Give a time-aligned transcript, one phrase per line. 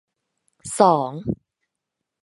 [0.77, 1.11] สอง